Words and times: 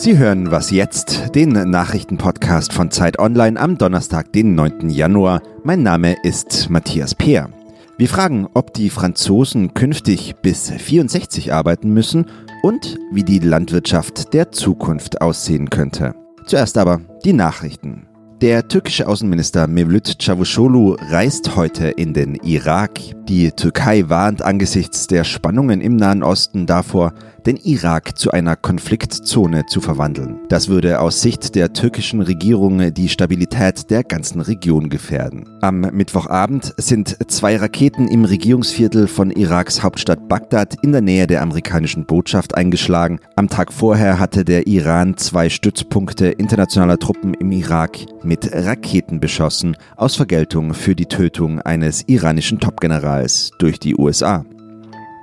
Sie 0.00 0.16
hören 0.16 0.52
Was 0.52 0.70
jetzt, 0.70 1.34
den 1.34 1.48
Nachrichtenpodcast 1.48 2.72
von 2.72 2.92
Zeit 2.92 3.18
Online 3.18 3.58
am 3.58 3.76
Donnerstag, 3.78 4.32
den 4.32 4.54
9. 4.54 4.90
Januar. 4.90 5.42
Mein 5.64 5.82
Name 5.82 6.14
ist 6.22 6.70
Matthias 6.70 7.16
Peer. 7.16 7.50
Wir 7.96 8.08
fragen, 8.08 8.46
ob 8.54 8.72
die 8.74 8.90
Franzosen 8.90 9.74
künftig 9.74 10.36
bis 10.40 10.70
64 10.70 11.52
arbeiten 11.52 11.92
müssen 11.92 12.26
und 12.62 12.96
wie 13.10 13.24
die 13.24 13.40
Landwirtschaft 13.40 14.32
der 14.34 14.52
Zukunft 14.52 15.20
aussehen 15.20 15.68
könnte. 15.68 16.14
Zuerst 16.46 16.78
aber 16.78 17.00
die 17.24 17.32
Nachrichten. 17.32 18.06
Der 18.40 18.68
türkische 18.68 19.08
Außenminister 19.08 19.66
Mevlüt 19.66 20.20
Çavuşoğlu 20.20 20.96
reist 21.10 21.56
heute 21.56 21.88
in 21.88 22.14
den 22.14 22.36
Irak. 22.44 23.00
Die 23.28 23.50
Türkei 23.50 24.08
warnt 24.08 24.42
angesichts 24.42 25.08
der 25.08 25.24
Spannungen 25.24 25.80
im 25.80 25.96
Nahen 25.96 26.22
Osten 26.22 26.64
davor, 26.66 27.14
den 27.48 27.56
Irak 27.56 28.18
zu 28.18 28.30
einer 28.30 28.56
Konfliktzone 28.56 29.64
zu 29.64 29.80
verwandeln. 29.80 30.38
Das 30.50 30.68
würde 30.68 31.00
aus 31.00 31.22
Sicht 31.22 31.54
der 31.54 31.72
türkischen 31.72 32.20
Regierung 32.20 32.92
die 32.92 33.08
Stabilität 33.08 33.88
der 33.88 34.04
ganzen 34.04 34.42
Region 34.42 34.90
gefährden. 34.90 35.48
Am 35.62 35.80
Mittwochabend 35.80 36.74
sind 36.76 37.16
zwei 37.30 37.56
Raketen 37.56 38.06
im 38.06 38.26
Regierungsviertel 38.26 39.08
von 39.08 39.30
Iraks 39.30 39.82
Hauptstadt 39.82 40.28
Bagdad 40.28 40.76
in 40.82 40.92
der 40.92 41.00
Nähe 41.00 41.26
der 41.26 41.40
amerikanischen 41.40 42.04
Botschaft 42.04 42.54
eingeschlagen. 42.54 43.18
Am 43.34 43.48
Tag 43.48 43.72
vorher 43.72 44.18
hatte 44.18 44.44
der 44.44 44.66
Iran 44.66 45.16
zwei 45.16 45.48
Stützpunkte 45.48 46.26
internationaler 46.26 46.98
Truppen 46.98 47.32
im 47.32 47.50
Irak 47.50 47.96
mit 48.22 48.50
Raketen 48.52 49.20
beschossen, 49.20 49.74
aus 49.96 50.16
Vergeltung 50.16 50.74
für 50.74 50.94
die 50.94 51.06
Tötung 51.06 51.62
eines 51.62 52.02
iranischen 52.08 52.60
Topgenerals 52.60 53.52
durch 53.58 53.80
die 53.80 53.96
USA. 53.96 54.44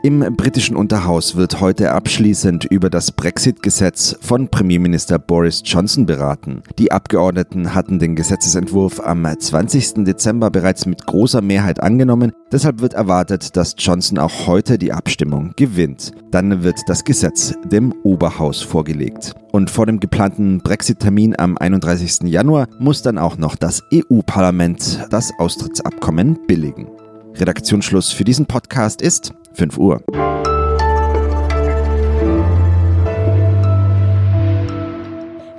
Im 0.05 0.19
britischen 0.19 0.75
Unterhaus 0.75 1.35
wird 1.35 1.61
heute 1.61 1.91
abschließend 1.91 2.65
über 2.65 2.91
das 2.91 3.11
Brexit-Gesetz 3.11 4.15
von 4.21 4.49
Premierminister 4.49 5.17
Boris 5.17 5.63
Johnson 5.65 6.05
beraten. 6.05 6.61
Die 6.77 6.91
Abgeordneten 6.91 7.73
hatten 7.73 7.97
den 7.97 8.15
Gesetzesentwurf 8.15 8.99
am 8.99 9.25
20. 9.25 10.05
Dezember 10.05 10.51
bereits 10.51 10.85
mit 10.85 11.07
großer 11.07 11.41
Mehrheit 11.41 11.81
angenommen. 11.81 12.33
Deshalb 12.51 12.81
wird 12.81 12.93
erwartet, 12.93 13.57
dass 13.57 13.73
Johnson 13.79 14.19
auch 14.19 14.45
heute 14.45 14.77
die 14.77 14.93
Abstimmung 14.93 15.53
gewinnt. 15.55 16.11
Dann 16.29 16.61
wird 16.61 16.81
das 16.85 17.03
Gesetz 17.03 17.55
dem 17.63 17.91
Oberhaus 18.03 18.61
vorgelegt. 18.61 19.33
Und 19.53 19.71
vor 19.71 19.87
dem 19.87 19.99
geplanten 19.99 20.59
Brexit-Termin 20.59 21.33
am 21.39 21.57
31. 21.57 22.29
Januar 22.29 22.67
muss 22.77 23.01
dann 23.01 23.17
auch 23.17 23.39
noch 23.39 23.55
das 23.55 23.81
EU-Parlament 23.91 25.07
das 25.09 25.31
Austrittsabkommen 25.39 26.37
billigen. 26.45 26.89
Redaktionsschluss 27.33 28.11
für 28.11 28.23
diesen 28.23 28.45
Podcast 28.45 29.01
ist 29.01 29.33
5 29.55 29.77
Uhr. 29.77 30.03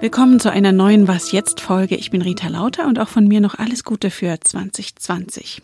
Willkommen 0.00 0.38
zu 0.38 0.52
einer 0.52 0.72
neuen 0.72 1.08
Was 1.08 1.32
jetzt 1.32 1.60
Folge. 1.60 1.96
Ich 1.96 2.10
bin 2.10 2.22
Rita 2.22 2.48
Lauter 2.48 2.86
und 2.86 2.98
auch 2.98 3.08
von 3.08 3.26
mir 3.26 3.40
noch 3.40 3.54
alles 3.54 3.82
Gute 3.82 4.10
für 4.10 4.38
2020. 4.38 5.62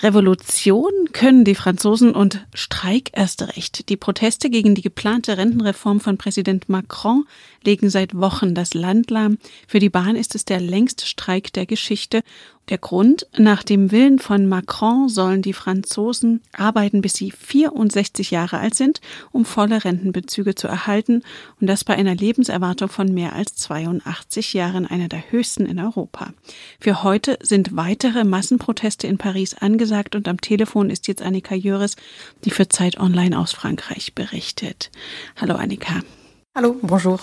Revolution 0.00 0.92
können 1.12 1.44
die 1.44 1.56
Franzosen 1.56 2.12
und 2.12 2.46
Streik 2.54 3.10
erst 3.14 3.42
recht. 3.42 3.88
Die 3.88 3.96
Proteste 3.96 4.48
gegen 4.48 4.76
die 4.76 4.82
geplante 4.82 5.36
Rentenreform 5.36 5.98
von 5.98 6.16
Präsident 6.16 6.68
Macron 6.68 7.24
legen 7.64 7.90
seit 7.90 8.14
Wochen 8.14 8.54
das 8.54 8.74
Land 8.74 9.10
lahm. 9.10 9.38
Für 9.66 9.80
die 9.80 9.90
Bahn 9.90 10.14
ist 10.14 10.36
es 10.36 10.44
der 10.44 10.60
längste 10.60 11.04
Streik 11.04 11.52
der 11.52 11.66
Geschichte 11.66 12.22
der 12.68 12.78
Grund, 12.78 13.26
nach 13.36 13.62
dem 13.62 13.90
Willen 13.90 14.18
von 14.18 14.46
Macron 14.46 15.08
sollen 15.08 15.42
die 15.42 15.52
Franzosen 15.52 16.42
arbeiten, 16.52 17.00
bis 17.00 17.14
sie 17.14 17.30
64 17.30 18.30
Jahre 18.30 18.58
alt 18.58 18.74
sind, 18.74 19.00
um 19.32 19.44
volle 19.44 19.84
Rentenbezüge 19.84 20.54
zu 20.54 20.68
erhalten 20.68 21.22
und 21.60 21.66
das 21.66 21.84
bei 21.84 21.94
einer 21.94 22.14
Lebenserwartung 22.14 22.88
von 22.88 23.12
mehr 23.12 23.34
als 23.34 23.54
82 23.56 24.52
Jahren, 24.52 24.86
einer 24.86 25.08
der 25.08 25.30
höchsten 25.30 25.66
in 25.66 25.78
Europa. 25.80 26.32
Für 26.80 27.02
heute 27.02 27.38
sind 27.42 27.76
weitere 27.76 28.24
Massenproteste 28.24 29.06
in 29.06 29.18
Paris 29.18 29.54
angesagt 29.54 30.14
und 30.14 30.28
am 30.28 30.40
Telefon 30.40 30.90
ist 30.90 31.08
jetzt 31.08 31.22
Annika 31.22 31.54
Jöres, 31.54 31.96
die 32.44 32.50
für 32.50 32.68
Zeit 32.68 32.98
Online 32.98 33.38
aus 33.38 33.52
Frankreich 33.52 34.14
berichtet. 34.14 34.90
Hallo 35.40 35.54
Annika. 35.54 36.00
Hallo, 36.54 36.76
bonjour. 36.82 37.20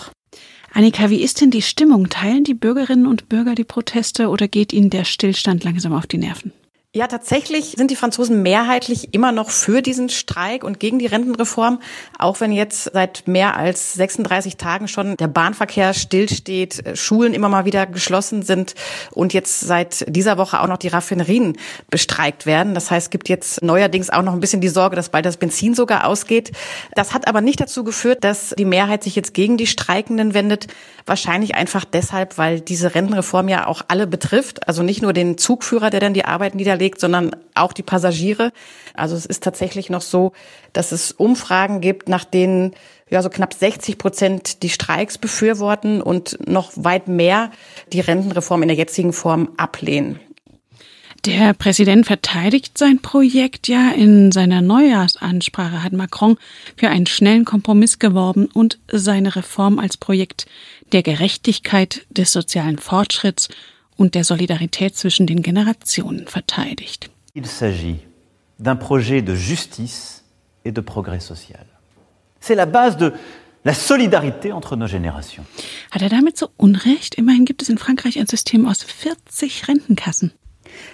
Annika, 0.72 1.10
wie 1.10 1.22
ist 1.22 1.40
denn 1.40 1.50
die 1.50 1.62
Stimmung? 1.62 2.08
Teilen 2.08 2.44
die 2.44 2.54
Bürgerinnen 2.54 3.06
und 3.06 3.28
Bürger 3.28 3.54
die 3.54 3.64
Proteste 3.64 4.28
oder 4.28 4.48
geht 4.48 4.72
ihnen 4.72 4.90
der 4.90 5.04
Stillstand 5.04 5.64
langsam 5.64 5.92
auf 5.92 6.06
die 6.06 6.18
Nerven? 6.18 6.52
Ja, 6.96 7.08
tatsächlich 7.08 7.74
sind 7.76 7.90
die 7.90 7.94
Franzosen 7.94 8.42
mehrheitlich 8.42 9.12
immer 9.12 9.30
noch 9.30 9.50
für 9.50 9.82
diesen 9.82 10.08
Streik 10.08 10.64
und 10.64 10.80
gegen 10.80 10.98
die 10.98 11.04
Rentenreform, 11.04 11.80
auch 12.18 12.40
wenn 12.40 12.52
jetzt 12.52 12.84
seit 12.94 13.28
mehr 13.28 13.54
als 13.54 13.92
36 13.92 14.56
Tagen 14.56 14.88
schon 14.88 15.14
der 15.18 15.28
Bahnverkehr 15.28 15.92
stillsteht, 15.92 16.86
äh, 16.86 16.96
Schulen 16.96 17.34
immer 17.34 17.50
mal 17.50 17.66
wieder 17.66 17.84
geschlossen 17.84 18.40
sind 18.40 18.74
und 19.10 19.34
jetzt 19.34 19.60
seit 19.60 20.06
dieser 20.08 20.38
Woche 20.38 20.58
auch 20.58 20.68
noch 20.68 20.78
die 20.78 20.88
Raffinerien 20.88 21.58
bestreikt 21.90 22.46
werden. 22.46 22.72
Das 22.72 22.90
heißt, 22.90 23.08
es 23.08 23.10
gibt 23.10 23.28
jetzt 23.28 23.62
neuerdings 23.62 24.08
auch 24.08 24.22
noch 24.22 24.32
ein 24.32 24.40
bisschen 24.40 24.62
die 24.62 24.68
Sorge, 24.68 24.96
dass 24.96 25.10
bald 25.10 25.26
das 25.26 25.36
Benzin 25.36 25.74
sogar 25.74 26.06
ausgeht. 26.06 26.52
Das 26.94 27.12
hat 27.12 27.28
aber 27.28 27.42
nicht 27.42 27.60
dazu 27.60 27.84
geführt, 27.84 28.24
dass 28.24 28.54
die 28.58 28.64
Mehrheit 28.64 29.04
sich 29.04 29.14
jetzt 29.16 29.34
gegen 29.34 29.58
die 29.58 29.66
Streikenden 29.66 30.32
wendet. 30.32 30.68
Wahrscheinlich 31.04 31.56
einfach 31.56 31.84
deshalb, 31.84 32.38
weil 32.38 32.60
diese 32.62 32.94
Rentenreform 32.94 33.48
ja 33.48 33.66
auch 33.66 33.82
alle 33.88 34.06
betrifft. 34.06 34.66
Also 34.66 34.82
nicht 34.82 35.02
nur 35.02 35.12
den 35.12 35.36
Zugführer, 35.36 35.90
der 35.90 36.00
dann 36.00 36.14
die 36.14 36.24
Arbeit 36.24 36.54
niederlegt, 36.54 36.85
bewegt, 36.86 37.00
sondern 37.00 37.34
auch 37.54 37.72
die 37.72 37.82
Passagiere. 37.82 38.52
Also 38.94 39.16
es 39.16 39.26
ist 39.26 39.42
tatsächlich 39.42 39.90
noch 39.90 40.02
so, 40.02 40.32
dass 40.72 40.92
es 40.92 41.12
Umfragen 41.12 41.80
gibt, 41.80 42.08
nach 42.08 42.24
denen 42.24 42.74
ja 43.10 43.22
so 43.22 43.28
knapp 43.28 43.54
60 43.54 43.98
Prozent 43.98 44.62
die 44.62 44.68
Streiks 44.68 45.18
befürworten 45.18 46.00
und 46.00 46.38
noch 46.48 46.72
weit 46.76 47.08
mehr 47.08 47.50
die 47.92 48.00
Rentenreform 48.00 48.62
in 48.62 48.68
der 48.68 48.76
jetzigen 48.76 49.12
Form 49.12 49.50
ablehnen. 49.56 50.20
Der 51.24 51.54
Präsident 51.54 52.06
verteidigt 52.06 52.78
sein 52.78 53.02
Projekt 53.02 53.66
ja. 53.66 53.90
In 53.90 54.30
seiner 54.30 54.60
Neujahrsansprache 54.60 55.82
hat 55.82 55.92
Macron 55.92 56.36
für 56.76 56.88
einen 56.88 57.06
schnellen 57.06 57.44
Kompromiss 57.44 57.98
geworben 57.98 58.46
und 58.46 58.78
seine 58.92 59.34
Reform 59.34 59.80
als 59.80 59.96
Projekt 59.96 60.46
der 60.92 61.02
Gerechtigkeit, 61.02 62.06
des 62.10 62.30
sozialen 62.30 62.78
Fortschritts 62.78 63.48
und 63.96 64.14
der 64.14 64.24
Solidarität 64.24 64.96
zwischen 64.96 65.26
den 65.26 65.42
Generationen 65.42 66.26
verteidigt. 66.26 67.10
Il 67.34 67.44
s'agit 67.46 67.98
d'un 68.58 68.78
projet 68.78 69.22
de 69.22 69.34
justice 69.34 70.22
et 70.64 70.72
de 70.72 70.80
progrès 70.80 71.20
social. 71.20 71.66
C'est 72.40 72.54
la 72.54 72.66
base 72.66 72.96
de 72.96 73.12
la 73.64 73.74
solidarité 73.74 74.52
entre 74.52 74.76
nos 74.76 74.86
générations. 74.86 75.44
Hat 75.90 76.02
er 76.02 76.08
damit 76.08 76.38
so 76.38 76.48
Unrecht? 76.56 77.16
Immerhin 77.16 77.44
gibt 77.44 77.62
es 77.62 77.68
in 77.68 77.78
Frankreich 77.78 78.18
ein 78.18 78.26
System 78.26 78.66
aus 78.66 78.82
40 78.82 79.68
Rentenkassen. 79.68 80.32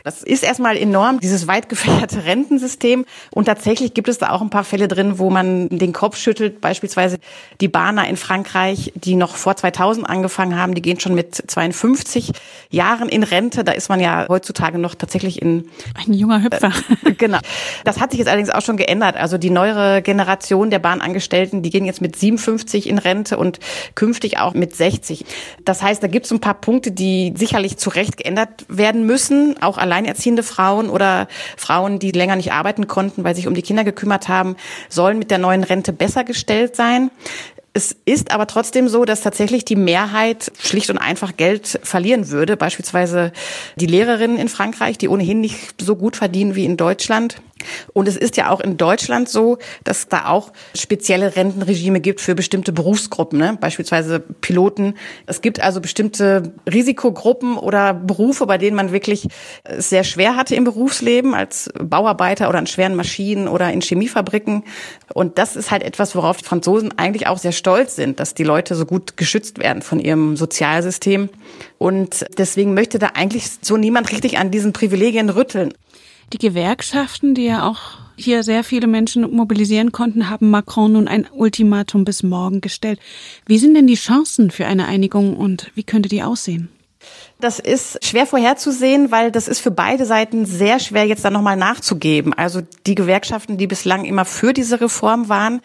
Das 0.04 0.22
ist 0.22 0.42
erstmal 0.42 0.76
enorm, 0.76 1.20
dieses 1.20 1.46
weit 1.46 1.68
gefächerte 1.68 2.24
Rentensystem. 2.24 3.04
Und 3.30 3.44
tatsächlich 3.46 3.94
gibt 3.94 4.08
es 4.08 4.18
da 4.18 4.30
auch 4.30 4.42
ein 4.42 4.50
paar 4.50 4.64
Fälle 4.64 4.88
drin, 4.88 5.18
wo 5.18 5.30
man 5.30 5.68
den 5.68 5.92
Kopf 5.92 6.16
schüttelt. 6.16 6.60
Beispielsweise 6.60 7.18
die 7.60 7.68
Bahner 7.68 8.08
in 8.08 8.16
Frankreich, 8.16 8.92
die 8.94 9.14
noch 9.14 9.36
vor 9.36 9.56
2000 9.56 10.08
angefangen 10.08 10.58
haben, 10.58 10.74
die 10.74 10.82
gehen 10.82 11.00
schon 11.00 11.14
mit 11.14 11.34
52 11.34 12.32
Jahren 12.70 13.08
in 13.08 13.22
Rente. 13.22 13.64
Da 13.64 13.72
ist 13.72 13.88
man 13.88 14.00
ja 14.00 14.26
heutzutage 14.28 14.78
noch 14.78 14.94
tatsächlich 14.94 15.40
in... 15.40 15.68
Ein 15.94 16.12
junger 16.14 16.42
Hüpfer. 16.42 16.72
Äh, 17.04 17.12
genau. 17.18 17.38
Das 17.84 18.00
hat 18.00 18.10
sich 18.10 18.18
jetzt 18.18 18.28
allerdings 18.28 18.50
auch 18.50 18.62
schon 18.62 18.76
geändert. 18.76 19.16
Also 19.16 19.38
die 19.38 19.50
neuere 19.50 20.02
Generation 20.02 20.70
der 20.70 20.78
Bahnangestellten, 20.78 21.62
die 21.62 21.70
gehen 21.70 21.84
jetzt 21.84 22.00
mit 22.00 22.16
57 22.16 22.88
in 22.88 22.98
Rente 22.98 23.36
und 23.36 23.58
künftig 23.94 24.38
auch 24.38 24.54
mit 24.54 24.74
60. 24.74 25.24
Das 25.64 25.82
heißt, 25.82 26.02
da 26.02 26.06
gibt 26.06 26.26
es 26.26 26.32
ein 26.32 26.40
paar 26.40 26.54
Punkte, 26.54 26.92
die 26.92 27.34
sicherlich 27.36 27.76
zu 27.76 27.90
Recht 27.90 28.16
geändert 28.16 28.64
werden 28.68 29.06
müssen. 29.06 29.56
Auch 29.62 29.78
alleinerziehende 29.78 30.42
Frauen 30.42 30.90
oder 30.90 31.28
Frauen, 31.56 31.98
die 31.98 32.10
länger 32.10 32.36
nicht 32.36 32.52
arbeiten 32.52 32.86
konnten, 32.86 33.24
weil 33.24 33.34
sich 33.34 33.46
um 33.46 33.54
die 33.54 33.62
Kinder 33.62 33.84
gekümmert 33.84 34.28
haben, 34.28 34.56
sollen 34.88 35.18
mit 35.18 35.30
der 35.30 35.38
neuen 35.38 35.64
Rente 35.64 35.92
besser 35.92 36.24
gestellt 36.24 36.76
sein. 36.76 37.10
Es 37.74 37.96
ist 38.04 38.32
aber 38.32 38.46
trotzdem 38.46 38.86
so, 38.88 39.06
dass 39.06 39.22
tatsächlich 39.22 39.64
die 39.64 39.76
Mehrheit 39.76 40.52
schlicht 40.58 40.90
und 40.90 40.98
einfach 40.98 41.38
Geld 41.38 41.80
verlieren 41.82 42.28
würde. 42.28 42.58
Beispielsweise 42.58 43.32
die 43.76 43.86
Lehrerinnen 43.86 44.36
in 44.36 44.50
Frankreich, 44.50 44.98
die 44.98 45.08
ohnehin 45.08 45.40
nicht 45.40 45.80
so 45.80 45.96
gut 45.96 46.16
verdienen 46.16 46.54
wie 46.54 46.66
in 46.66 46.76
Deutschland. 46.76 47.40
Und 47.92 48.08
es 48.08 48.16
ist 48.16 48.36
ja 48.36 48.50
auch 48.50 48.60
in 48.60 48.76
Deutschland 48.76 49.28
so, 49.28 49.58
dass 49.84 50.08
da 50.08 50.26
auch 50.26 50.52
spezielle 50.74 51.36
Rentenregime 51.36 52.00
gibt 52.00 52.20
für 52.20 52.34
bestimmte 52.34 52.72
Berufsgruppen, 52.72 53.38
ne? 53.38 53.58
beispielsweise 53.60 54.20
Piloten. 54.20 54.94
Es 55.26 55.40
gibt 55.40 55.60
also 55.60 55.80
bestimmte 55.80 56.52
Risikogruppen 56.70 57.56
oder 57.56 57.94
Berufe, 57.94 58.46
bei 58.46 58.58
denen 58.58 58.76
man 58.76 58.92
wirklich 58.92 59.28
es 59.64 59.90
sehr 59.90 60.04
schwer 60.04 60.36
hatte 60.36 60.54
im 60.54 60.64
Berufsleben, 60.64 61.34
als 61.34 61.70
Bauarbeiter 61.78 62.48
oder 62.48 62.58
an 62.58 62.66
schweren 62.66 62.94
Maschinen 62.94 63.48
oder 63.48 63.72
in 63.72 63.80
Chemiefabriken. 63.80 64.64
Und 65.14 65.38
das 65.38 65.56
ist 65.56 65.70
halt 65.70 65.82
etwas, 65.82 66.14
worauf 66.14 66.38
die 66.38 66.44
Franzosen 66.44 66.96
eigentlich 66.98 67.26
auch 67.26 67.38
sehr 67.38 67.52
stolz 67.52 67.96
sind, 67.96 68.20
dass 68.20 68.34
die 68.34 68.44
Leute 68.44 68.74
so 68.74 68.86
gut 68.86 69.16
geschützt 69.16 69.58
werden 69.58 69.82
von 69.82 69.98
ihrem 69.98 70.36
Sozialsystem. 70.36 71.28
Und 71.78 72.26
deswegen 72.38 72.74
möchte 72.74 72.98
da 72.98 73.08
eigentlich 73.14 73.50
so 73.60 73.76
niemand 73.76 74.10
richtig 74.12 74.38
an 74.38 74.50
diesen 74.50 74.72
Privilegien 74.72 75.30
rütteln. 75.30 75.74
Die 76.32 76.38
Gewerkschaften, 76.38 77.34
die 77.34 77.44
ja 77.44 77.68
auch 77.68 77.98
hier 78.16 78.42
sehr 78.42 78.64
viele 78.64 78.86
Menschen 78.86 79.30
mobilisieren 79.34 79.92
konnten, 79.92 80.30
haben 80.30 80.48
Macron 80.48 80.92
nun 80.92 81.06
ein 81.06 81.26
Ultimatum 81.30 82.06
bis 82.06 82.22
morgen 82.22 82.62
gestellt. 82.62 82.98
Wie 83.44 83.58
sind 83.58 83.74
denn 83.74 83.86
die 83.86 83.96
Chancen 83.96 84.50
für 84.50 84.66
eine 84.66 84.86
Einigung 84.86 85.36
und 85.36 85.70
wie 85.74 85.82
könnte 85.82 86.08
die 86.08 86.22
aussehen? 86.22 86.70
Das 87.38 87.58
ist 87.58 88.02
schwer 88.04 88.26
vorherzusehen, 88.26 89.10
weil 89.10 89.30
das 89.30 89.46
ist 89.46 89.60
für 89.60 89.72
beide 89.72 90.06
Seiten 90.06 90.46
sehr 90.46 90.78
schwer, 90.78 91.04
jetzt 91.04 91.24
da 91.24 91.30
nochmal 91.30 91.56
nachzugeben. 91.56 92.32
Also 92.32 92.62
die 92.86 92.94
Gewerkschaften, 92.94 93.58
die 93.58 93.66
bislang 93.66 94.04
immer 94.04 94.24
für 94.24 94.52
diese 94.52 94.80
Reform 94.80 95.28
waren, 95.28 95.60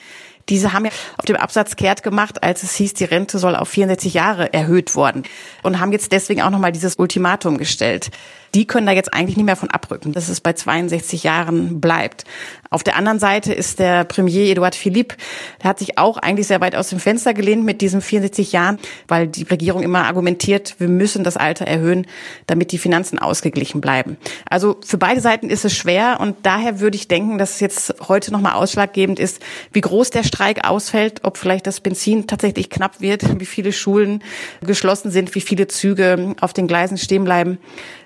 diese 0.49 0.73
haben 0.73 0.85
ja 0.85 0.91
auf 1.17 1.25
dem 1.25 1.35
Absatz 1.35 1.75
kehrt 1.75 2.03
gemacht, 2.03 2.43
als 2.43 2.63
es 2.63 2.75
hieß, 2.75 2.93
die 2.93 3.05
Rente 3.05 3.39
soll 3.39 3.55
auf 3.55 3.69
64 3.69 4.13
Jahre 4.13 4.53
erhöht 4.53 4.95
worden 4.95 5.23
und 5.63 5.79
haben 5.79 5.91
jetzt 5.91 6.11
deswegen 6.11 6.41
auch 6.41 6.49
nochmal 6.49 6.71
dieses 6.71 6.95
Ultimatum 6.95 7.57
gestellt 7.57 8.11
die 8.53 8.65
können 8.65 8.87
da 8.87 8.93
jetzt 8.93 9.13
eigentlich 9.13 9.37
nicht 9.37 9.45
mehr 9.45 9.55
von 9.55 9.69
abrücken, 9.69 10.13
dass 10.13 10.29
es 10.29 10.41
bei 10.41 10.53
62 10.53 11.23
Jahren 11.23 11.79
bleibt. 11.79 12.23
Auf 12.69 12.83
der 12.83 12.95
anderen 12.95 13.19
Seite 13.19 13.53
ist 13.53 13.79
der 13.79 14.03
Premier 14.03 14.51
Eduard 14.51 14.75
Philippe, 14.75 15.15
der 15.61 15.69
hat 15.69 15.79
sich 15.79 15.97
auch 15.97 16.17
eigentlich 16.17 16.47
sehr 16.47 16.59
weit 16.59 16.75
aus 16.75 16.89
dem 16.89 16.99
Fenster 16.99 17.33
gelehnt 17.33 17.63
mit 17.63 17.81
diesen 17.81 18.01
64 18.01 18.51
Jahren, 18.51 18.79
weil 19.07 19.27
die 19.27 19.43
Regierung 19.43 19.83
immer 19.83 20.05
argumentiert, 20.05 20.75
wir 20.79 20.87
müssen 20.87 21.23
das 21.23 21.37
Alter 21.37 21.65
erhöhen, 21.65 22.07
damit 22.45 22.71
die 22.71 22.77
Finanzen 22.77 23.19
ausgeglichen 23.19 23.79
bleiben. 23.79 24.17
Also 24.49 24.77
für 24.85 24.97
beide 24.97 25.21
Seiten 25.21 25.49
ist 25.49 25.63
es 25.63 25.75
schwer 25.75 26.17
und 26.19 26.35
daher 26.43 26.79
würde 26.79 26.97
ich 26.97 27.07
denken, 27.07 27.37
dass 27.37 27.55
es 27.55 27.59
jetzt 27.59 27.95
heute 28.07 28.31
nochmal 28.31 28.53
ausschlaggebend 28.53 29.19
ist, 29.19 29.41
wie 29.71 29.81
groß 29.81 30.09
der 30.09 30.23
Streik 30.37 30.67
ausfällt, 30.67 31.21
ob 31.23 31.35
vielleicht 31.35 31.65
das 31.65 31.79
Benzin 31.79 32.27
tatsächlich 32.27 32.69
knapp 32.69 33.01
wird, 33.01 33.39
wie 33.39 33.45
viele 33.47 33.73
Schulen 33.73 34.23
geschlossen 34.61 35.09
sind, 35.09 35.33
wie 35.33 35.41
viele 35.41 35.65
Züge 35.65 36.35
auf 36.39 36.53
den 36.53 36.67
Gleisen 36.67 36.99
stehen 36.99 37.23
bleiben. 37.23 37.57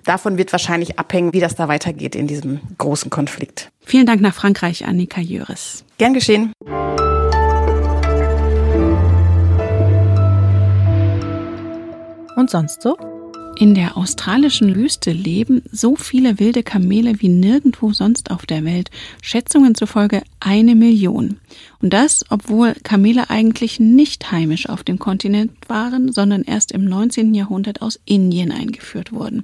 Davon 0.06 0.38
wird 0.38 0.54
wahrscheinlich 0.54 0.98
abhängen, 0.98 1.34
wie 1.34 1.42
das 1.42 1.56
da 1.56 1.68
weitergeht 1.68 2.16
in 2.16 2.28
diesem 2.28 2.62
großen 2.78 3.10
Konflikt. 3.10 3.70
Vielen 3.82 4.06
Dank 4.06 4.22
nach 4.22 4.34
Frankreich, 4.34 4.86
Annika 4.86 5.20
Jöris. 5.20 5.84
Gern 5.98 6.14
geschehen. 6.14 6.54
Und 12.38 12.50
sonst 12.50 12.82
so? 12.82 12.96
In 13.62 13.76
der 13.76 13.96
australischen 13.96 14.76
Wüste 14.76 15.12
leben 15.12 15.62
so 15.72 15.96
viele 15.96 16.40
wilde 16.40 16.64
Kamele 16.64 17.22
wie 17.22 17.30
nirgendwo 17.30 17.94
sonst 17.94 18.32
auf 18.32 18.48
der 18.48 18.66
Welt, 18.66 18.90
Schätzungen 19.22 19.76
zufolge 19.76 20.24
eine 20.40 20.74
Million. 20.74 21.38
Und 21.80 21.94
das, 21.94 22.26
obwohl 22.32 22.74
Kamele 22.82 23.30
eigentlich 23.30 23.80
nicht 23.80 24.32
heimisch 24.32 24.68
auf 24.68 24.82
dem 24.82 24.98
Kontinent 24.98 25.52
waren, 25.68 26.12
sondern 26.12 26.42
erst 26.42 26.72
im 26.72 26.86
19. 26.86 27.36
Jahrhundert 27.36 27.84
aus 27.84 28.00
Indien 28.06 28.52
eingeführt 28.52 29.14
wurden. 29.14 29.44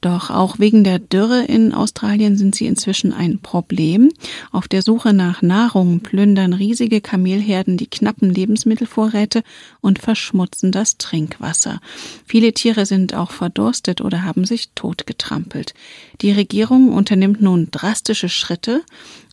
Doch 0.00 0.30
auch 0.30 0.60
wegen 0.60 0.84
der 0.84 1.00
Dürre 1.00 1.44
in 1.44 1.74
Australien 1.74 2.36
sind 2.36 2.54
sie 2.54 2.66
inzwischen 2.66 3.12
ein 3.12 3.40
Problem. 3.40 4.10
Auf 4.52 4.68
der 4.68 4.82
Suche 4.82 5.12
nach 5.12 5.42
Nahrung 5.42 6.00
plündern 6.00 6.52
riesige 6.52 7.00
Kamelherden 7.00 7.76
die 7.76 7.88
knappen 7.88 8.32
Lebensmittelvorräte 8.32 9.42
und 9.80 9.98
verschmutzen 9.98 10.70
das 10.70 10.98
Trinkwasser. 10.98 11.80
Viele 12.24 12.52
Tiere 12.52 12.86
sind 12.86 13.14
auch 13.14 13.32
verdurstet 13.32 14.00
oder 14.00 14.22
haben 14.22 14.44
sich 14.44 14.70
totgetrampelt. 14.76 15.74
Die 16.20 16.30
Regierung 16.30 16.92
unternimmt 16.92 17.42
nun 17.42 17.68
drastische 17.72 18.28
Schritte, 18.28 18.82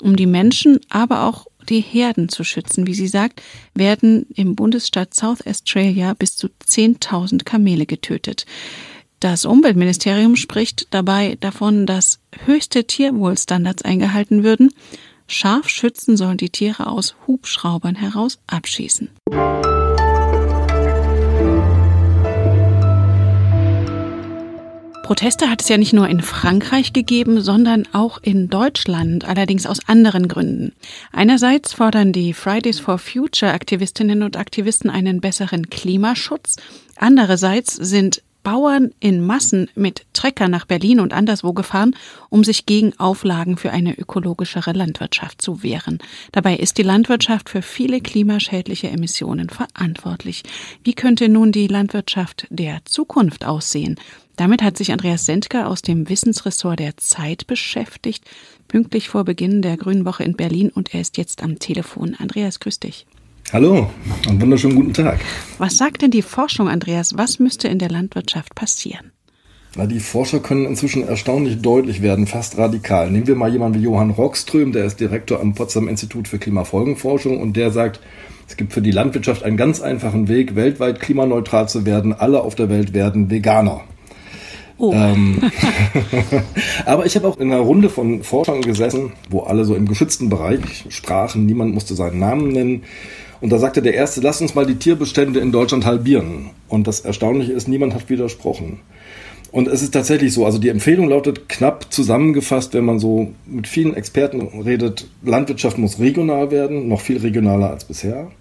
um 0.02 0.16
die 0.16 0.26
Menschen, 0.26 0.80
aber 0.90 1.26
auch 1.26 1.46
die 1.70 1.82
Herden 1.82 2.30
zu 2.30 2.44
schützen. 2.44 2.88
Wie 2.88 2.94
sie 2.94 3.08
sagt, 3.08 3.42
werden 3.74 4.26
im 4.36 4.56
Bundesstaat 4.56 5.14
South 5.14 5.46
Australia 5.46 6.14
bis 6.14 6.36
zu 6.38 6.48
10.000 6.48 7.44
Kamele 7.44 7.86
getötet. 7.86 8.46
Das 9.26 9.44
Umweltministerium 9.44 10.36
spricht 10.36 10.86
dabei 10.92 11.36
davon, 11.40 11.88
dass 11.88 12.20
höchste 12.46 12.84
Tierwohlstandards 12.84 13.82
eingehalten 13.82 14.44
würden. 14.44 14.72
Scharfschützen 15.26 16.16
sollen 16.16 16.38
die 16.38 16.52
Tiere 16.52 16.86
aus 16.86 17.16
Hubschraubern 17.26 17.96
heraus 17.96 18.38
abschießen. 18.46 19.10
Proteste 25.02 25.50
hat 25.50 25.64
es 25.64 25.70
ja 25.70 25.78
nicht 25.78 25.94
nur 25.94 26.08
in 26.08 26.22
Frankreich 26.22 26.94
gegeben, 26.94 27.42
sondern 27.42 27.88
auch 27.94 28.20
in 28.22 28.50
Deutschland, 28.50 29.26
allerdings 29.26 29.66
aus 29.66 29.88
anderen 29.88 30.28
Gründen. 30.28 30.74
Einerseits 31.12 31.74
fordern 31.74 32.12
die 32.12 32.34
Fridays 32.34 32.80
for 32.80 33.00
Future 33.00 33.54
Aktivistinnen 33.54 34.22
und 34.22 34.38
Aktivisten 34.38 34.92
einen 34.92 35.20
besseren 35.20 35.72
Klimaschutz. 35.72 36.58
Andererseits 36.96 37.74
sind 37.74 38.22
Bauern 38.46 38.92
in 39.00 39.26
Massen 39.26 39.70
mit 39.74 40.06
Trecker 40.14 40.48
nach 40.48 40.66
Berlin 40.66 41.00
und 41.00 41.14
anderswo 41.14 41.52
gefahren, 41.52 41.96
um 42.30 42.44
sich 42.44 42.68
gegen 42.68 42.98
Auflagen 43.00 43.58
für 43.58 43.72
eine 43.72 43.98
ökologischere 43.98 44.72
Landwirtschaft 44.72 45.42
zu 45.42 45.64
wehren. 45.64 45.98
Dabei 46.32 46.56
ist 46.56 46.78
die 46.78 46.84
Landwirtschaft 46.84 47.50
für 47.50 47.64
viele 47.64 48.02
klimaschädliche 48.02 48.88
Emissionen 48.88 49.50
verantwortlich. 49.50 50.44
Wie 50.84 50.94
könnte 50.94 51.28
nun 51.28 51.52
die 51.52 51.66
Landwirtschaft 51.66 52.46
der 52.52 52.86
Zukunft 52.86 53.46
aussehen? 53.46 54.00
Damit 54.36 54.62
hat 54.62 54.78
sich 54.78 54.92
Andreas 54.92 55.26
Sendker 55.26 55.68
aus 55.68 55.82
dem 55.82 56.08
Wissensressort 56.08 56.80
der 56.80 56.98
Zeit 56.98 57.48
beschäftigt, 57.48 58.26
pünktlich 58.68 59.10
vor 59.10 59.24
Beginn 59.24 59.64
der 59.64 59.76
Grünen 59.76 60.06
Woche 60.06 60.24
in 60.24 60.36
Berlin 60.36 60.70
und 60.70 60.94
er 60.94 61.02
ist 61.02 61.18
jetzt 61.18 61.42
am 61.42 61.58
Telefon. 61.58 62.16
Andreas, 62.20 62.60
grüß 62.60 62.80
dich. 62.80 63.08
Hallo, 63.54 63.92
einen 64.28 64.42
wunderschönen 64.42 64.76
guten 64.76 64.94
Tag. 64.94 65.20
Was 65.60 65.78
sagt 65.78 66.02
denn 66.02 66.10
die 66.10 66.24
Forschung, 66.24 66.68
Andreas? 66.68 67.16
Was 67.16 67.38
müsste 67.38 67.68
in 67.68 67.78
der 67.78 67.90
Landwirtschaft 67.90 68.56
passieren? 68.56 69.12
Na, 69.76 69.86
die 69.86 70.00
Forscher 70.00 70.40
können 70.40 70.66
inzwischen 70.66 71.08
erstaunlich 71.08 71.62
deutlich 71.62 72.02
werden, 72.02 72.26
fast 72.26 72.58
radikal. 72.58 73.12
Nehmen 73.12 73.28
wir 73.28 73.36
mal 73.36 73.52
jemanden 73.52 73.80
wie 73.80 73.84
Johann 73.84 74.10
Rockström, 74.10 74.72
der 74.72 74.86
ist 74.86 75.00
Direktor 75.00 75.40
am 75.40 75.54
Potsdam 75.54 75.88
Institut 75.88 76.28
für 76.28 76.40
Klimafolgenforschung 76.40 77.40
und 77.40 77.56
der 77.56 77.72
sagt, 77.72 78.00
es 78.48 78.58
gibt 78.58 78.74
für 78.74 78.82
die 78.82 78.92
Landwirtschaft 78.92 79.44
einen 79.44 79.58
ganz 79.58 79.80
einfachen 79.80 80.28
Weg, 80.28 80.56
weltweit 80.56 81.00
klimaneutral 81.00 81.70
zu 81.70 81.86
werden. 81.86 82.14
Alle 82.14 82.42
auf 82.42 82.56
der 82.56 82.70
Welt 82.70 82.94
werden 82.94 83.30
Veganer. 83.30 83.84
Oh. 84.78 84.92
Ähm, 84.94 85.40
aber 86.86 87.06
ich 87.06 87.16
habe 87.16 87.28
auch 87.28 87.38
in 87.38 87.52
einer 87.52 87.62
Runde 87.62 87.90
von 87.90 88.24
Forschern 88.24 88.62
gesessen, 88.62 89.14
wo 89.30 89.42
alle 89.42 89.66
so 89.66 89.76
im 89.76 89.88
geschützten 89.88 90.30
Bereich 90.30 90.86
sprachen. 90.90 91.46
Niemand 91.46 91.74
musste 91.74 91.96
seinen 91.96 92.20
Namen 92.20 92.50
nennen. 92.50 92.84
Und 93.42 93.52
da 93.52 93.58
sagte 93.60 93.82
der 93.82 93.94
Erste, 93.94 94.22
lass 94.22 94.42
uns 94.42 94.56
mal 94.56 94.66
die 94.66 94.76
Tierbestände 94.76 95.40
in 95.40 95.52
Deutschland 95.52 95.86
halbieren. 95.86 96.52
Und 96.68 96.88
das 96.88 97.02
Erstaunliche 97.02 97.54
ist, 97.54 97.68
niemand 97.68 97.94
hat 97.94 98.10
widersprochen. 98.10 98.80
Und 99.52 99.68
es 99.68 99.82
ist 99.82 99.94
tatsächlich 99.94 100.34
so, 100.34 100.46
also 100.46 100.58
die 100.58 100.70
Empfehlung 100.70 101.08
lautet 101.08 101.48
knapp 101.48 101.94
zusammengefasst, 101.94 102.74
wenn 102.74 102.84
man 102.84 103.00
so 103.00 103.32
mit 103.46 103.68
vielen 103.68 103.94
Experten 103.94 104.42
redet, 104.42 105.08
Landwirtschaft 105.24 105.78
muss 105.78 106.00
regional 106.00 106.52
werden, 106.52 106.90
noch 106.90 107.00
viel 107.00 107.20
regionaler 107.20 107.70
als 107.70 107.86
bisher. 107.86 108.32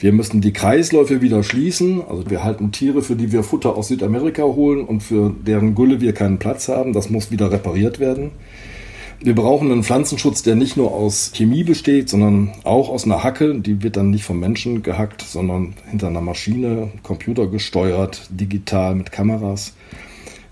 Wir 0.00 0.12
müssen 0.12 0.40
die 0.40 0.52
Kreisläufe 0.52 1.22
wieder 1.22 1.42
schließen. 1.42 2.02
Also 2.08 2.30
wir 2.30 2.44
halten 2.44 2.70
Tiere, 2.70 3.02
für 3.02 3.16
die 3.16 3.32
wir 3.32 3.42
Futter 3.42 3.76
aus 3.76 3.88
Südamerika 3.88 4.44
holen 4.44 4.84
und 4.84 5.02
für 5.02 5.34
deren 5.44 5.74
Gülle 5.74 6.00
wir 6.00 6.12
keinen 6.12 6.38
Platz 6.38 6.68
haben. 6.68 6.92
Das 6.92 7.10
muss 7.10 7.32
wieder 7.32 7.50
repariert 7.50 7.98
werden. 7.98 8.30
Wir 9.20 9.34
brauchen 9.34 9.72
einen 9.72 9.82
Pflanzenschutz, 9.82 10.44
der 10.44 10.54
nicht 10.54 10.76
nur 10.76 10.94
aus 10.94 11.32
Chemie 11.34 11.64
besteht, 11.64 12.08
sondern 12.08 12.52
auch 12.62 12.88
aus 12.88 13.06
einer 13.06 13.24
Hacke. 13.24 13.58
Die 13.58 13.82
wird 13.82 13.96
dann 13.96 14.10
nicht 14.10 14.22
vom 14.22 14.38
Menschen 14.38 14.84
gehackt, 14.84 15.22
sondern 15.22 15.74
hinter 15.90 16.06
einer 16.06 16.20
Maschine, 16.20 16.92
computergesteuert, 17.02 18.28
digital 18.30 18.94
mit 18.94 19.10
Kameras. 19.10 19.74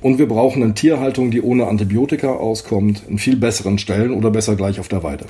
Und 0.00 0.18
wir 0.18 0.26
brauchen 0.26 0.64
eine 0.64 0.74
Tierhaltung, 0.74 1.30
die 1.30 1.40
ohne 1.40 1.68
Antibiotika 1.68 2.32
auskommt, 2.32 3.04
in 3.08 3.18
viel 3.18 3.36
besseren 3.36 3.78
Stellen 3.78 4.12
oder 4.12 4.32
besser 4.32 4.56
gleich 4.56 4.80
auf 4.80 4.88
der 4.88 5.04
Weide. 5.04 5.26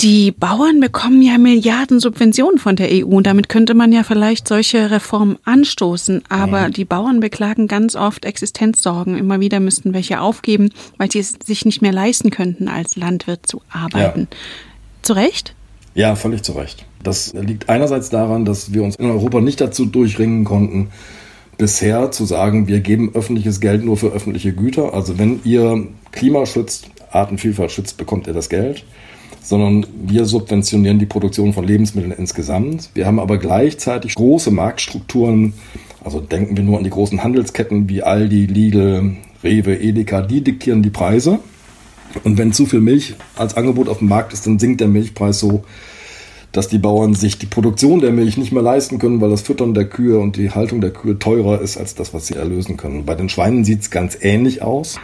Die 0.00 0.30
Bauern 0.30 0.80
bekommen 0.80 1.22
ja 1.22 1.38
Milliarden 1.38 2.00
Subventionen 2.00 2.58
von 2.58 2.76
der 2.76 2.88
EU 2.90 3.16
und 3.16 3.26
damit 3.26 3.48
könnte 3.48 3.72
man 3.72 3.92
ja 3.92 4.02
vielleicht 4.02 4.46
solche 4.46 4.90
Reformen 4.90 5.38
anstoßen. 5.44 6.22
Aber 6.28 6.68
mhm. 6.68 6.72
die 6.72 6.84
Bauern 6.84 7.20
beklagen 7.20 7.66
ganz 7.66 7.96
oft 7.96 8.26
Existenzsorgen. 8.26 9.16
Immer 9.16 9.40
wieder 9.40 9.58
müssten 9.58 9.94
welche 9.94 10.20
aufgeben, 10.20 10.70
weil 10.98 11.10
sie 11.10 11.20
es 11.20 11.38
sich 11.42 11.64
nicht 11.64 11.80
mehr 11.80 11.92
leisten 11.92 12.30
könnten, 12.30 12.68
als 12.68 12.96
Landwirt 12.96 13.46
zu 13.46 13.62
arbeiten. 13.70 14.28
Ja. 14.30 14.36
Zu 15.00 15.12
Recht? 15.14 15.54
Ja, 15.94 16.14
völlig 16.14 16.42
zu 16.42 16.52
Recht. 16.52 16.84
Das 17.02 17.32
liegt 17.32 17.70
einerseits 17.70 18.10
daran, 18.10 18.44
dass 18.44 18.74
wir 18.74 18.82
uns 18.82 18.96
in 18.96 19.10
Europa 19.10 19.40
nicht 19.40 19.62
dazu 19.62 19.86
durchringen 19.86 20.44
konnten, 20.44 20.88
bisher 21.56 22.10
zu 22.10 22.26
sagen, 22.26 22.68
wir 22.68 22.80
geben 22.80 23.12
öffentliches 23.14 23.60
Geld 23.60 23.82
nur 23.82 23.96
für 23.96 24.08
öffentliche 24.08 24.52
Güter. 24.52 24.92
Also 24.92 25.18
wenn 25.18 25.40
ihr 25.44 25.86
Klima 26.12 26.44
schützt, 26.44 26.90
Artenvielfalt 27.10 27.72
schützt, 27.72 27.96
bekommt 27.96 28.26
ihr 28.26 28.34
das 28.34 28.50
Geld 28.50 28.84
sondern 29.46 29.86
wir 30.04 30.24
subventionieren 30.24 30.98
die 30.98 31.06
Produktion 31.06 31.52
von 31.52 31.64
Lebensmitteln 31.64 32.12
insgesamt. 32.12 32.90
Wir 32.94 33.06
haben 33.06 33.20
aber 33.20 33.38
gleichzeitig 33.38 34.16
große 34.16 34.50
Marktstrukturen, 34.50 35.54
also 36.02 36.18
denken 36.18 36.56
wir 36.56 36.64
nur 36.64 36.78
an 36.78 36.84
die 36.84 36.90
großen 36.90 37.22
Handelsketten 37.22 37.88
wie 37.88 38.02
Aldi, 38.02 38.46
Lidl, 38.46 39.16
Rewe, 39.44 39.76
Edeka, 39.80 40.22
die 40.22 40.40
diktieren 40.40 40.82
die 40.82 40.90
Preise. 40.90 41.38
Und 42.24 42.38
wenn 42.38 42.52
zu 42.52 42.66
viel 42.66 42.80
Milch 42.80 43.14
als 43.36 43.56
Angebot 43.56 43.88
auf 43.88 43.98
dem 43.98 44.08
Markt 44.08 44.32
ist, 44.32 44.48
dann 44.48 44.58
sinkt 44.58 44.80
der 44.80 44.88
Milchpreis 44.88 45.38
so, 45.38 45.62
dass 46.50 46.66
die 46.66 46.78
Bauern 46.78 47.14
sich 47.14 47.38
die 47.38 47.46
Produktion 47.46 48.00
der 48.00 48.10
Milch 48.10 48.36
nicht 48.36 48.50
mehr 48.50 48.62
leisten 48.62 48.98
können, 48.98 49.20
weil 49.20 49.30
das 49.30 49.42
Füttern 49.42 49.74
der 49.74 49.84
Kühe 49.84 50.18
und 50.18 50.36
die 50.36 50.50
Haltung 50.50 50.80
der 50.80 50.90
Kühe 50.90 51.20
teurer 51.20 51.60
ist 51.60 51.76
als 51.76 51.94
das, 51.94 52.12
was 52.14 52.26
sie 52.26 52.34
erlösen 52.34 52.76
können. 52.76 53.04
Bei 53.04 53.14
den 53.14 53.28
Schweinen 53.28 53.64
sieht 53.64 53.82
es 53.82 53.90
ganz 53.92 54.18
ähnlich 54.20 54.62
aus. 54.62 54.98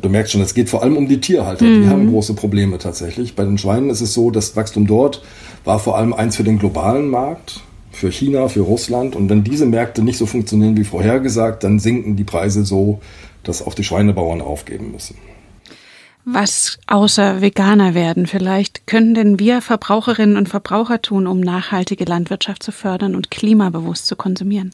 Du 0.00 0.08
merkst 0.08 0.32
schon, 0.32 0.40
es 0.40 0.54
geht 0.54 0.70
vor 0.70 0.82
allem 0.82 0.96
um 0.96 1.06
die 1.06 1.20
Tierhalter. 1.20 1.64
Mhm. 1.64 1.82
Die 1.82 1.88
haben 1.88 2.10
große 2.10 2.34
Probleme 2.34 2.78
tatsächlich. 2.78 3.36
Bei 3.36 3.44
den 3.44 3.58
Schweinen 3.58 3.90
ist 3.90 4.00
es 4.00 4.14
so, 4.14 4.30
das 4.30 4.56
Wachstum 4.56 4.86
dort 4.86 5.22
war 5.64 5.78
vor 5.78 5.98
allem 5.98 6.12
eins 6.12 6.36
für 6.36 6.44
den 6.44 6.58
globalen 6.58 7.08
Markt, 7.08 7.60
für 7.90 8.10
China, 8.10 8.48
für 8.48 8.62
Russland. 8.62 9.14
Und 9.14 9.28
wenn 9.28 9.44
diese 9.44 9.66
Märkte 9.66 10.02
nicht 10.02 10.18
so 10.18 10.26
funktionieren 10.26 10.76
wie 10.76 10.84
vorhergesagt, 10.84 11.62
dann 11.62 11.78
sinken 11.78 12.16
die 12.16 12.24
Preise 12.24 12.64
so, 12.64 13.00
dass 13.42 13.66
auch 13.66 13.74
die 13.74 13.84
Schweinebauern 13.84 14.40
aufgeben 14.40 14.92
müssen. 14.92 15.16
Was 16.24 16.78
außer 16.86 17.40
Veganer 17.40 17.94
werden 17.94 18.26
vielleicht 18.28 18.86
können 18.86 19.14
denn 19.14 19.40
wir 19.40 19.60
Verbraucherinnen 19.60 20.36
und 20.36 20.48
Verbraucher 20.48 21.02
tun, 21.02 21.26
um 21.26 21.40
nachhaltige 21.40 22.04
Landwirtschaft 22.04 22.62
zu 22.62 22.70
fördern 22.70 23.16
und 23.16 23.32
klimabewusst 23.32 24.06
zu 24.06 24.14
konsumieren? 24.14 24.72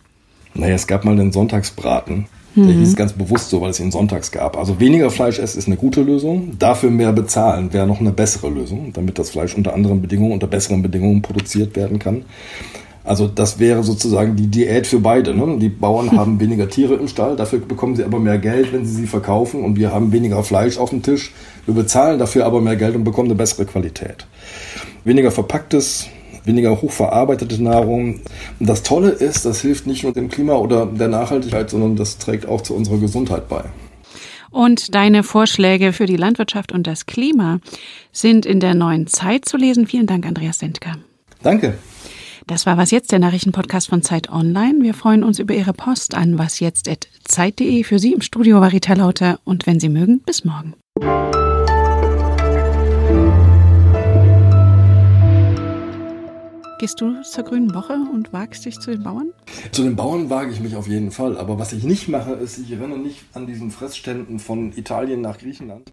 Naja, 0.53 0.75
es 0.75 0.87
gab 0.87 1.07
mal 1.07 1.17
den 1.17 1.33
Sonntagsbraten. 1.33 2.27
Der 2.67 2.75
mhm. 2.75 2.81
hieß 2.81 2.97
ganz 2.97 3.13
bewusst 3.13 3.51
so, 3.51 3.61
weil 3.61 3.71
es 3.71 3.81
ihn 3.81 3.91
sonntags 3.91 4.33
gab. 4.33 4.57
Also 4.57 4.81
weniger 4.81 5.11
Fleisch 5.11 5.39
essen 5.39 5.59
ist 5.59 5.67
eine 5.67 5.77
gute 5.77 6.03
Lösung. 6.03 6.59
Dafür 6.59 6.91
mehr 6.91 7.13
bezahlen 7.13 7.73
wäre 7.73 7.87
noch 7.87 8.01
eine 8.01 8.11
bessere 8.11 8.49
Lösung, 8.51 8.93
damit 8.93 9.19
das 9.19 9.31
Fleisch 9.31 9.55
unter 9.57 9.75
anderen 9.75 10.03
Bedingungen, 10.03 10.33
unter 10.33 10.47
besseren 10.47 10.83
Bedingungen 10.83 11.23
produziert 11.23 11.77
werden 11.77 11.99
kann. 11.99 12.25
Also 13.05 13.27
das 13.27 13.59
wäre 13.59 13.85
sozusagen 13.85 14.37
die 14.37 14.49
Diät 14.49 14.87
für 14.87 15.01
beide. 15.01 15.35
Ne? 15.35 15.59
Die 15.59 15.71
Bauern 15.71 16.13
haben 16.17 16.41
weniger 16.41 16.69
Tiere 16.69 16.95
im 16.95 17.09
Stall, 17.09 17.37
dafür 17.37 17.59
bekommen 17.61 17.97
sie 17.97 18.05
aber 18.05 18.19
mehr 18.19 18.39
Geld, 18.39 18.73
wenn 18.73 18.85
sie 18.85 18.95
sie 18.95 19.07
verkaufen 19.07 19.63
und 19.65 19.77
wir 19.77 19.93
haben 19.93 20.13
weniger 20.13 20.43
Fleisch 20.45 20.77
auf 20.77 20.91
dem 20.91 21.03
Tisch. 21.03 21.33
Wir 21.65 21.75
bezahlen 21.75 22.19
dafür 22.19 22.45
aber 22.45 22.61
mehr 22.61 22.77
Geld 22.77 22.97
und 22.97 23.05
bekommen 23.05 23.29
eine 23.29 23.37
bessere 23.37 23.65
Qualität. 23.65 24.27
Weniger 25.05 25.31
verpacktes, 25.31 26.09
weniger 26.49 26.83
hochverarbeitete 26.83 27.63
Nahrung. 27.63 28.21
Und 28.59 28.69
das 28.69 28.83
Tolle 28.83 29.11
ist, 29.11 29.45
das 29.45 29.61
hilft 29.61 29.87
nicht 29.87 30.03
nur 30.03 30.13
dem 30.13 30.29
Klima 30.29 30.55
oder 30.55 30.87
der 30.87 31.09
Nachhaltigkeit, 31.09 31.71
sondern 31.71 31.95
das 31.95 32.19
trägt 32.19 32.49
auch 32.49 32.63
zu 32.63 32.75
unserer 32.75 32.99
Gesundheit 32.99 33.49
bei. 33.49 33.63
Und 34.51 34.95
deine 34.95 35.23
Vorschläge 35.23 35.93
für 35.93 36.07
die 36.07 36.17
Landwirtschaft 36.17 36.73
und 36.73 36.87
das 36.87 37.07
Klima 37.07 37.61
sind 38.13 38.47
in 38.47 38.61
der 38.61 38.75
neuen 38.75 39.07
Zeit 39.07 39.45
zu 39.45 39.57
lesen. 39.57 39.87
Vielen 39.87 40.07
Dank, 40.07 40.27
Andreas 40.27 40.59
Sendker. 40.59 40.97
Danke. 41.43 41.75
Das 42.47 42.65
war 42.65 42.79
was 42.79 42.91
jetzt, 42.91 43.13
der 43.13 43.19
Nachrichtenpodcast 43.19 43.91
von 43.91 44.01
Zeit 44.01 44.31
Online. 44.31 44.81
Wir 44.81 44.95
freuen 44.95 45.23
uns 45.23 45.39
über 45.39 45.53
Ihre 45.53 45.75
Post 45.75 46.15
an 46.15 46.39
wasjetzt.zeit.de. 46.39 47.85
Für 47.85 47.99
Sie 47.99 48.15
im 48.15 48.23
Studio 48.23 48.63
war 48.63 48.73
Rita 48.73 48.95
Lauter 48.95 49.39
und 49.45 49.67
wenn 49.67 49.79
Sie 49.79 49.91
mögen, 49.91 50.21
bis 50.21 50.47
morgen. 50.47 50.73
Gehst 56.79 57.01
du 57.01 57.23
zur 57.23 57.43
Grünen 57.43 57.75
Woche 57.75 57.95
und 57.95 58.33
wagst 58.33 58.65
dich 58.65 58.79
zu 58.79 58.93
den 58.93 59.03
Bauern? 59.03 59.33
Zu 59.73 59.83
den 59.83 59.97
Bauern 59.97 60.31
wage 60.31 60.53
ich 60.53 60.61
mich 60.61 60.77
auf 60.77 60.87
jeden 60.87 61.11
Fall. 61.11 61.37
Aber 61.37 61.59
was 61.59 61.73
ich 61.73 61.83
nicht 61.83 62.09
mache, 62.09 62.35
ist, 62.35 62.57
ich 62.57 62.71
renne 62.71 62.97
nicht 62.97 63.25
an 63.35 63.49
diesen 63.49 63.73
Fressständen 63.73 64.39
von 64.39 64.73
Italien 64.77 65.21
nach 65.21 65.39
Griechenland. 65.39 65.83